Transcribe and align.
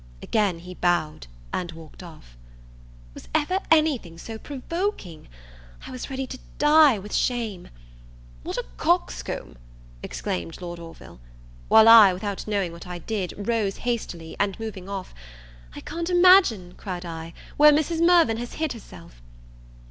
Again 0.23 0.57
he 0.57 0.73
bowed 0.73 1.27
and 1.53 1.73
walked 1.73 2.01
off. 2.01 2.35
Was 3.13 3.27
ever 3.35 3.59
any 3.69 3.99
thing 3.99 4.17
so 4.17 4.39
provoking? 4.39 5.27
I 5.85 5.91
was 5.91 6.09
ready 6.09 6.25
to 6.25 6.39
die 6.57 6.97
with 6.97 7.13
shame. 7.13 7.67
"What 8.41 8.57
a 8.57 8.65
coxcomb!" 8.77 9.57
exclaimed 10.01 10.59
Lord 10.59 10.79
Orville: 10.79 11.19
while 11.67 11.87
I, 11.87 12.13
without 12.13 12.47
knowing 12.47 12.71
what 12.71 12.87
I 12.87 12.97
did, 12.97 13.47
rose 13.47 13.77
hastily, 13.85 14.35
and 14.39 14.59
moving 14.59 14.89
off, 14.89 15.13
"I 15.75 15.81
can't 15.81 16.09
imagine," 16.09 16.73
cried 16.77 17.05
I, 17.05 17.35
"where 17.57 17.71
Mrs. 17.71 18.03
Mirvan 18.03 18.37
has 18.37 18.53
hid 18.53 18.73
herself!" 18.73 19.21